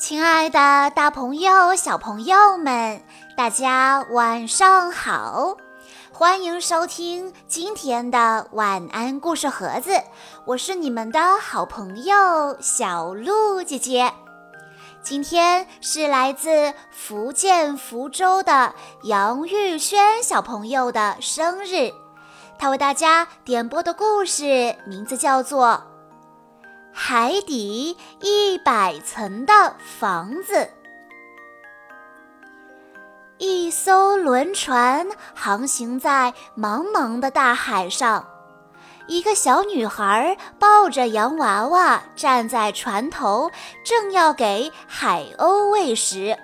[0.00, 3.02] 亲爱的，大朋友、小朋友们，
[3.36, 5.58] 大家晚上好！
[6.10, 9.92] 欢迎收听今天的晚安故事盒子，
[10.46, 14.10] 我是你们的好朋友小鹿姐姐。
[15.02, 21.92] 今天是来自福建福州的杨玉轩小朋友的生日，
[22.58, 25.89] 他为大家点播的故事名字叫做。
[26.92, 30.68] 海底一百层的房子。
[33.38, 38.26] 一艘轮船航行在茫茫的大海上，
[39.06, 43.50] 一个小女孩抱着洋娃娃站在船头，
[43.82, 46.36] 正要给海鸥喂食。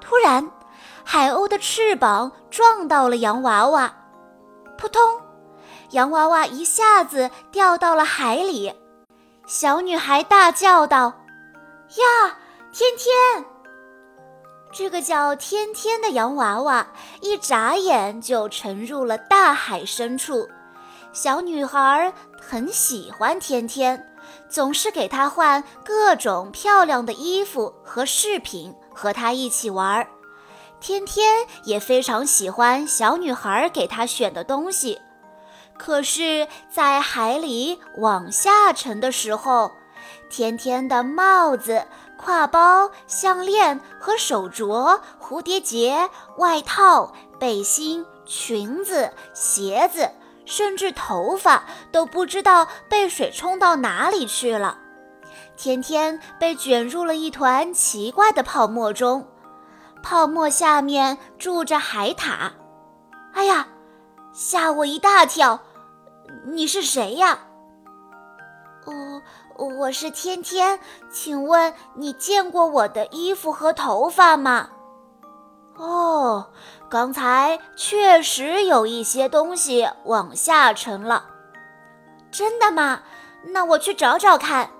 [0.00, 0.50] 突然，
[1.04, 3.92] 海鸥的翅膀撞到了洋娃娃，
[4.78, 5.20] 扑通，
[5.90, 8.72] 洋娃娃一下子掉到了海里。
[9.46, 11.14] 小女孩大叫道
[11.94, 12.36] ：“呀，
[12.72, 13.44] 天天！
[14.72, 16.88] 这个叫天天的洋娃娃，
[17.20, 20.48] 一眨眼就沉入了大海深处。
[21.12, 24.12] 小女孩很喜欢天天，
[24.48, 30.04] 总是给她换各种漂亮的衣服和饰品，和她一起玩。
[30.80, 35.00] 天天也非常喜欢小女孩给她选的东西。”
[35.78, 39.72] 可是，在海里往下沉的时候，
[40.28, 41.86] 天天的帽子、
[42.18, 50.10] 挎包、项链和手镯、蝴蝶结、外套、背心、裙子、鞋子，
[50.44, 54.78] 甚至头发，都不知道被水冲到哪里去了。
[55.56, 59.28] 天天被卷入了一团奇怪的泡沫中，
[60.02, 62.50] 泡沫下面住着海獭。
[63.34, 63.68] 哎呀，
[64.32, 65.60] 吓我一大跳！
[66.44, 67.38] 你是谁呀？
[68.84, 69.22] 哦，
[69.78, 70.78] 我是天天。
[71.10, 74.70] 请问你见过我的衣服和头发吗？
[75.76, 76.50] 哦，
[76.88, 81.26] 刚才确实有一些东西往下沉了。
[82.30, 83.02] 真的吗？
[83.48, 84.70] 那我去找找看。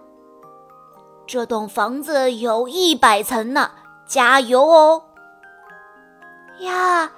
[1.26, 3.72] 这栋房子有一百层呢，
[4.06, 5.04] 加油哦！
[6.60, 7.10] 呀，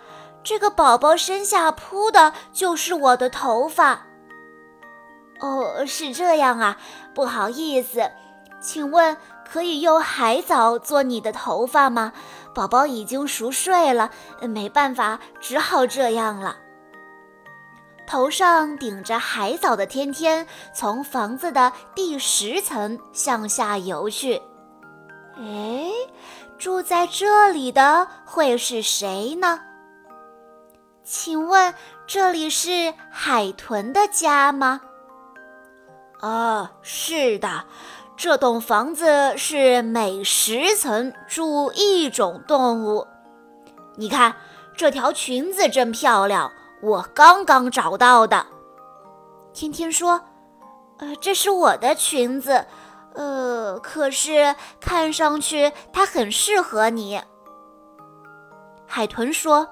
[0.42, 4.07] 这个宝宝身下铺的就是我的头发。
[5.40, 6.76] 哦，是这样啊，
[7.14, 8.10] 不好意思，
[8.60, 9.16] 请问
[9.50, 12.12] 可以用海藻做你的头发吗？
[12.54, 14.10] 宝宝已经熟睡了，
[14.42, 16.56] 没办法，只好这样了。
[18.06, 24.40] 头上顶着海藻的天天从房子的第十层向下游去。
[25.36, 25.90] 哎，
[26.58, 29.60] 住在这里的会是谁呢？
[31.04, 31.72] 请问
[32.06, 34.80] 这里是海豚的家吗？
[36.20, 37.64] 啊，是的，
[38.16, 43.06] 这栋房子是每十层住一种动物。
[43.96, 44.34] 你看，
[44.76, 46.50] 这条裙子真漂亮，
[46.82, 48.46] 我刚刚找到的。
[49.52, 50.20] 天天说
[50.98, 52.66] ：“呃，这是我的裙子，
[53.14, 57.22] 呃，可是看上去它很适合你。”
[58.86, 59.68] 海豚说。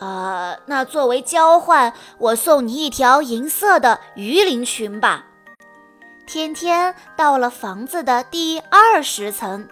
[0.00, 5.26] 呃，那作为交换，我送你一条银色的鱼鳞裙吧。
[6.26, 9.68] 天天到了房子的第二十层，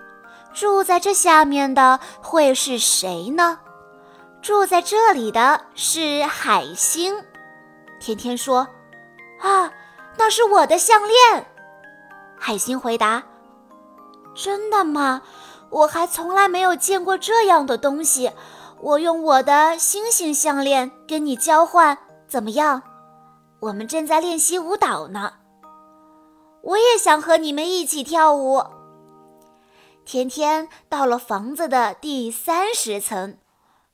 [0.55, 3.59] 住在这下面的会是谁呢？
[4.41, 7.25] 住在这里的是海星。
[7.99, 8.69] 天天说
[9.43, 9.73] ：“啊，
[10.17, 11.47] 那是我的项链。”
[12.39, 13.23] 海星回答
[14.35, 15.23] ：“真的吗？
[15.71, 18.31] 我还从来没有见过这样的东西。”
[18.83, 22.83] 我用我的星星项链跟你交换，怎么样？
[23.61, 25.35] 我们正在练习舞蹈呢。
[26.63, 28.65] 我也想和你们一起跳舞。
[30.05, 33.39] 天天到了房子的第三十层，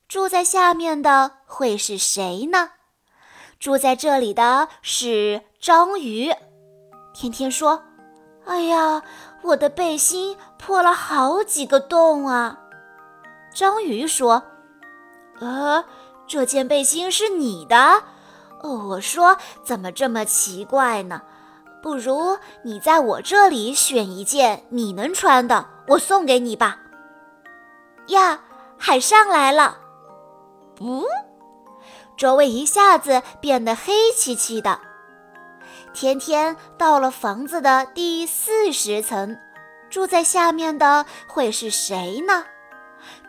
[0.07, 2.71] 住在下面的会是谁呢？
[3.59, 6.33] 住在这里的是章鱼。
[7.13, 7.83] 天天说
[8.47, 9.03] ：“哎呀，
[9.43, 12.57] 我的背心破了好几个洞啊！”
[13.53, 14.41] 章鱼说。
[15.39, 15.83] 呃，
[16.27, 18.03] 这件背心是你的？
[18.61, 21.21] 哦，我说怎么这么奇怪呢？
[21.81, 26.77] 不如你在我这里选一件你能穿的，我送给你吧。
[28.07, 28.41] 呀，
[28.77, 29.77] 海上来了！
[30.81, 31.03] 嗯，
[32.17, 34.77] 周围一下子变得黑漆漆的。
[35.93, 39.37] 天天到了房子的第四十层，
[39.89, 42.43] 住在下面的会是谁呢？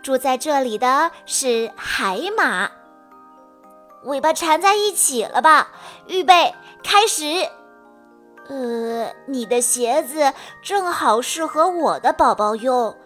[0.02, 2.70] 住在这里的是海马，
[4.05, 5.69] 尾巴缠在一起了吧？
[6.06, 7.25] 预备，开始。
[8.49, 10.32] 呃，你的鞋子
[10.62, 12.97] 正好适合我的宝宝用。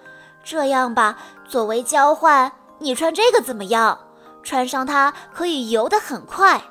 [0.43, 3.99] 这样吧，作为交换，你穿这个怎么样？
[4.43, 6.63] 穿上它可以游得很快。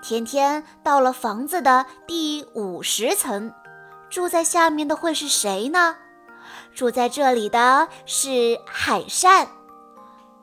[0.00, 3.52] 天天到了房子的第五十层，
[4.08, 5.96] 住在下面的会是谁呢？
[6.76, 9.48] 住在这里的是海扇。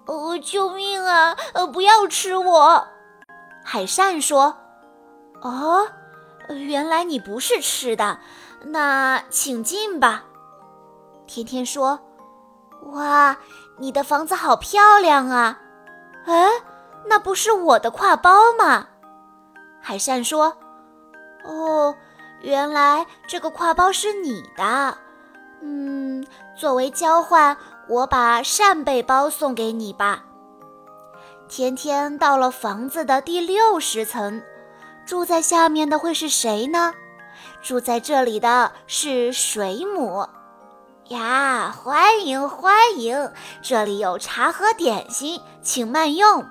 [0.06, 1.38] 哦，救命啊！
[1.54, 2.88] 呃，不要吃我！
[3.64, 4.58] 海扇说
[5.42, 5.88] ：“哦，
[6.50, 8.18] 原来你不是吃的，
[8.66, 10.24] 那请进吧。”
[11.28, 12.00] 天天说
[12.92, 13.38] ：“哇，
[13.78, 15.60] 你的房子好漂亮啊！
[16.26, 16.50] 哎，
[17.06, 18.88] 那不是我的挎包吗？”
[19.80, 20.58] 海扇说
[21.46, 21.96] ：“哦，
[22.42, 24.98] 原来这个挎包是你的。
[25.64, 26.26] 嗯，
[26.58, 27.56] 作为交换，
[27.88, 30.26] 我把扇贝包送给你吧。”
[31.48, 34.44] 天天到了房子的第六十层，
[35.06, 36.94] 住在下面的会是谁呢？
[37.62, 40.28] 住在这里的是水母。
[41.10, 43.32] 呀，欢迎欢迎，
[43.62, 46.46] 这里有茶和点心，请慢用。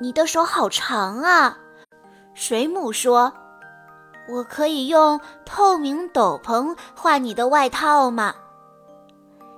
[0.00, 1.58] 你的手好长啊。
[2.34, 3.32] 水母说
[4.28, 8.34] ：“我可以用透明斗篷换你的外套吗？”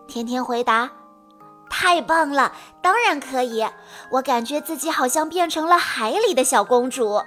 [0.09, 0.91] 天天回答
[1.69, 3.67] ：“太棒了，当然可以。
[4.13, 7.23] 我感觉自己好像变成了海里的小公主。”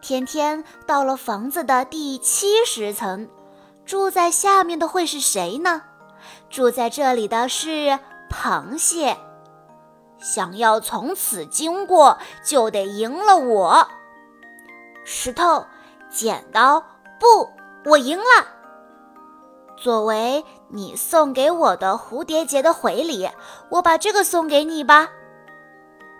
[0.00, 3.28] 天天到了房子的第七十层，
[3.84, 5.82] 住在下面的会是谁呢？
[6.48, 7.98] 住在这里的是
[8.30, 9.18] 螃蟹。
[10.18, 13.88] 想要从此经过，就得赢了我。
[15.04, 15.66] 石头、
[16.10, 16.80] 剪刀、
[17.18, 17.48] 布，
[17.84, 18.46] 我赢了。
[19.76, 23.30] 作为你送给我的蝴蝶结的回礼，
[23.70, 25.08] 我把这个送给你吧。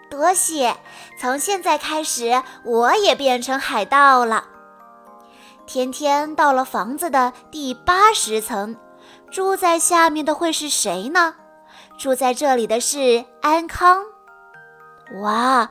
[0.09, 0.77] 多谢！
[1.21, 4.45] 从现在开始，我也变成海盗了。
[5.67, 8.77] 天天到了房子的第八十层，
[9.31, 11.35] 住在下面的会是谁呢？
[11.99, 14.03] 住在这里的是安康。
[15.23, 15.69] 哇，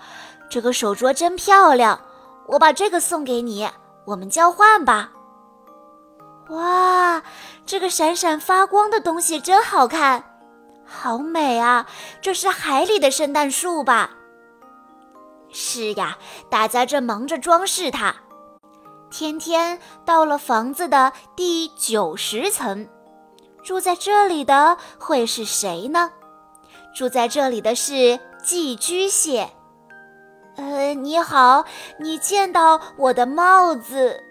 [0.50, 2.00] 这个手镯真漂亮。
[2.48, 3.70] 我把这个送给你，
[4.10, 5.12] 我们交换吧。
[6.50, 7.22] 哇，
[7.64, 10.24] 这个闪闪发光的东西真好看，
[10.84, 11.86] 好美啊！
[12.20, 14.10] 这是海里的圣诞树吧？
[15.52, 16.18] 是呀，
[16.50, 18.16] 大家正忙着装饰它。
[19.12, 22.90] 天天到了房子的第九十层，
[23.62, 26.12] 住在这里的会是谁呢？
[26.96, 29.52] 住在这里的是寄居蟹。
[30.60, 31.64] 呃，你好，
[32.00, 34.22] 你见到我的帽子？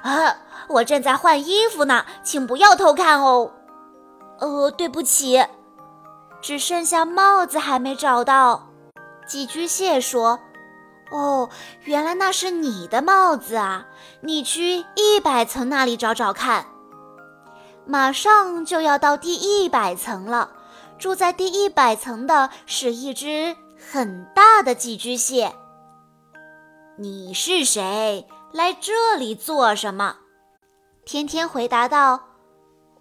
[0.00, 0.36] 啊，
[0.68, 3.50] 我正在换衣服呢，请不要偷看哦。
[4.38, 5.44] 呃，对不起，
[6.40, 8.68] 只剩下帽子还没找到。
[9.26, 10.38] 寄居蟹说
[11.10, 11.50] ：“哦，
[11.82, 13.86] 原来那是你的帽子啊，
[14.20, 16.66] 你去一百层那里找找看。
[17.84, 20.50] 马上就要到第一百层了，
[21.00, 23.56] 住在第一百层的是一只。”
[23.90, 25.52] 很大的寄居蟹，
[26.96, 28.26] 你是谁？
[28.52, 30.16] 来这里做什么？
[31.04, 32.28] 天天回答道：“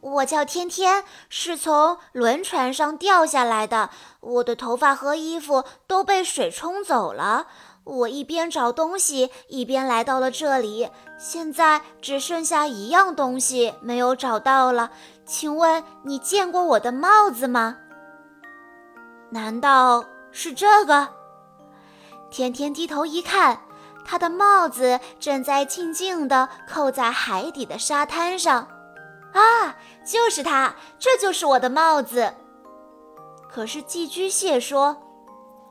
[0.02, 3.92] 我叫天天，是从轮船上掉下来的。
[4.20, 7.48] 我的头发和衣服都被水冲走了。
[7.84, 10.90] 我一边找东西，一边来到了这里。
[11.18, 14.92] 现在只剩下一样东西没有找到了。
[15.26, 17.78] 请问你见过我的帽子吗？
[19.30, 21.08] 难道？”是这个。
[22.30, 23.62] 天天低头一看，
[24.06, 28.68] 他的帽子正在静静地扣在海底的沙滩上。
[29.34, 32.34] 啊，就是它，这就是我的帽子。
[33.50, 35.02] 可是寄居蟹说：“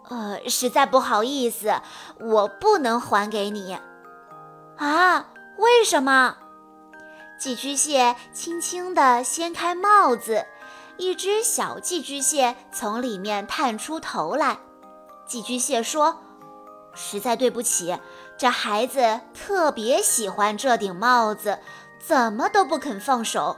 [0.09, 1.75] 呃，实在不好意思，
[2.19, 3.79] 我不能还给你。”
[4.77, 5.27] 啊，
[5.59, 6.37] 为什么？
[7.39, 10.47] 寄居蟹轻轻地掀开帽子。
[11.01, 14.59] 一只小寄居蟹从里面探出头来。
[15.27, 16.19] 寄居蟹说
[16.93, 17.99] ：“实在对不起，
[18.37, 21.59] 这孩子特别喜欢这顶帽子，
[21.99, 23.57] 怎么都不肯放手。”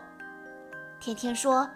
[1.02, 1.68] 天天说：“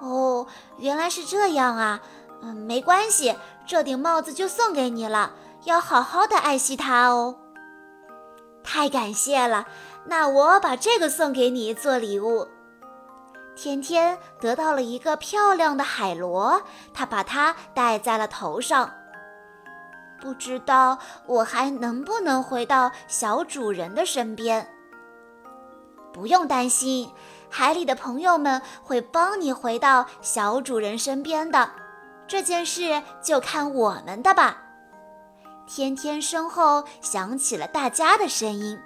[0.00, 2.00] 哦，原来是这样啊，
[2.40, 3.34] 嗯，没关系，
[3.66, 5.32] 这顶帽子就送给你了，
[5.64, 7.34] 要好好的爱惜它哦。”
[8.62, 9.66] 太感谢了，
[10.04, 12.46] 那我把这个送给你做礼物。
[13.60, 16.62] 天天得到了一个漂亮的海螺，
[16.94, 18.88] 他把它戴在了头上。
[20.20, 20.96] 不知道
[21.26, 24.68] 我还能不能回到小主人的身边？
[26.12, 27.12] 不用担心，
[27.50, 31.68] 海里的朋友们会帮你回到小主人身边的。
[32.28, 34.62] 这件事就看我们的吧。
[35.66, 38.78] 天天身后响起了大家的声音，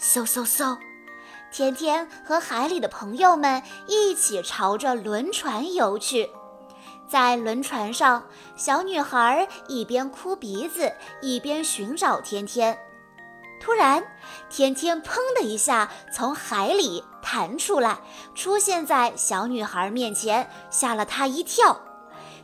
[0.00, 0.76] 嗖嗖嗖。
[1.54, 6.28] 天天和海里的朋友们一起朝着轮船游去，
[7.08, 8.24] 在轮船上，
[8.56, 10.92] 小女孩一边哭鼻子，
[11.22, 12.76] 一边寻找天天。
[13.60, 14.02] 突然，
[14.50, 18.00] 天天砰的一下从海里弹出来，
[18.34, 21.80] 出现在小女孩面前，吓了她一跳。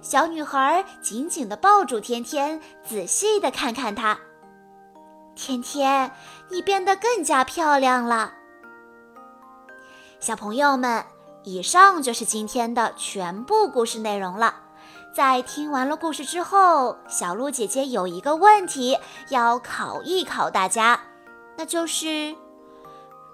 [0.01, 4.17] 小女孩紧紧地抱住天天，仔细地看看她。
[5.35, 6.13] 天天，
[6.49, 8.35] 你变得更加漂亮了。
[10.21, 11.03] 小朋友们，
[11.45, 14.55] 以上就是今天的全部故事内容了。
[15.15, 18.99] 在听完了故事之后，小鹿姐姐有一个问题
[19.31, 21.01] 要考一考大家，
[21.57, 22.37] 那就是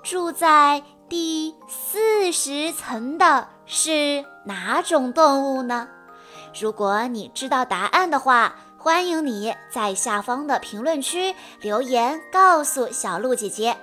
[0.04, 5.88] 住在第四十层的是哪种动物呢？
[6.58, 13.76] 如果你知道答案的话，欢迎你在下方的评论区留言告诉小鹿姐姐。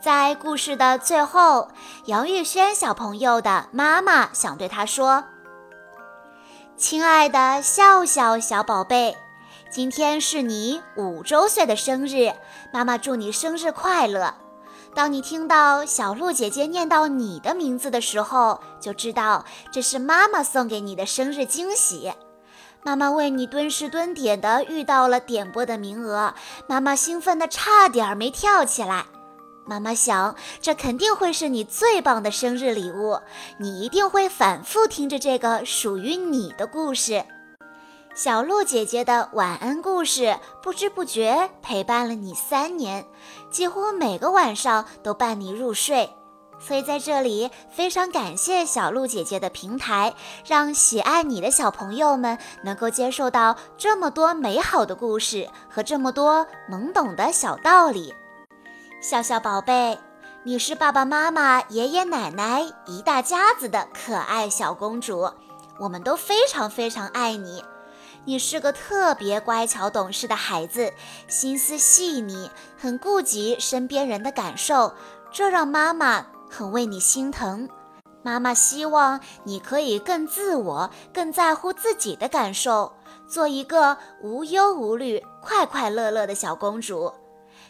[0.00, 1.68] 在故事的最后，
[2.04, 5.24] 杨玉轩小朋友的妈妈想对他说
[6.76, 9.16] ：“亲爱的笑笑小宝贝，
[9.68, 12.32] 今天是你五周岁的生日，
[12.72, 14.34] 妈妈祝你生日快乐。
[14.94, 22.12] 当你听到小鹿姐姐念到你的名字的时候，就知道这是妈妈送给你的生日惊喜。
[22.84, 26.34] 妈妈为你蹲时蹲点的遇到了点播的名额，
[26.68, 29.06] 妈妈兴奋的差点没跳起来。”
[29.66, 33.18] 妈妈想，这肯定会是你最棒的生日礼物。
[33.58, 37.24] 你一定会反复听着这个属于你的故事。
[38.14, 43.04] 小鹿姐姐的晚安故事，不知不觉陪伴了你三年，
[43.50, 46.08] 几乎每个晚上都伴你入睡。
[46.58, 50.14] 所以在这里，非常感谢小鹿姐姐的平台，
[50.46, 58.14] 让喜爱你的小朋友们能够接受到这么多美好的故事和这么多懵懂的小道理。
[59.08, 59.96] 笑笑宝贝，
[60.42, 65.30] 你是爸爸妈妈、爷爷奶奶一大家子的可爱小公主，
[65.78, 67.62] 我们都非常非常爱你。
[68.24, 70.92] 你是个特别乖巧懂事的孩子，
[71.28, 74.92] 心思细腻，很顾及身边人的感受，
[75.30, 77.68] 这让妈妈很为你心疼。
[78.24, 82.92] 妈妈希望你可以更自我，更在乎自己的感受，
[83.28, 87.12] 做一个无忧无虑、快快乐乐的小公主。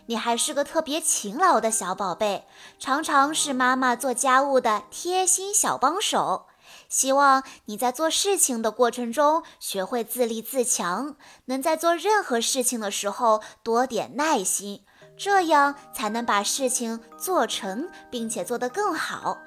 [0.07, 2.47] 你还是个特别勤劳的小宝贝，
[2.79, 6.47] 常常是妈妈做家务的贴心小帮手。
[6.89, 14.85] 希望你在做事情的过程中学会自立自强，能在做任何事情的时候多点耐心，
[15.17, 19.39] 这样才能把事情做成，并且做得更好。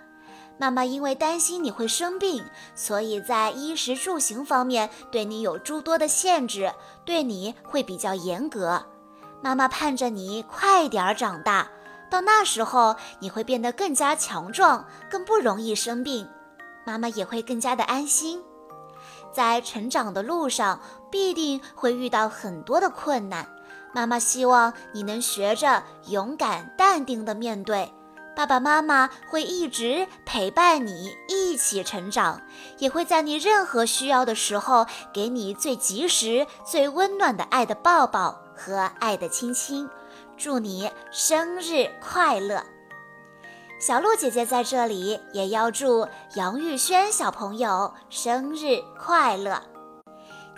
[0.57, 2.43] 妈妈因为担心你会生病，
[2.75, 6.73] 所以在衣食住行方面对你有诸多的限制，
[7.05, 8.85] 对你会比较严格。
[9.41, 11.67] 妈妈盼着你快点长大，
[12.09, 16.27] 到那时候你会变得更加强壮，更不容易生病，
[16.85, 18.43] 妈妈也会更加的安心。
[19.31, 23.47] 在成长的路上，必定会遇到很多的困难，
[23.93, 27.93] 妈妈希望你能学着勇敢、淡定的面对。
[28.35, 32.41] 爸爸妈妈会一直陪伴你一起成长，
[32.77, 39.89] 也会在你任何需要的时候给你最及时、最温暖的爱的抱抱和爱的亲亲。
[40.35, 42.63] 祝你生日快乐！
[43.79, 49.61] 小鹿姐姐在这里也要祝杨玉轩小朋友生日快乐。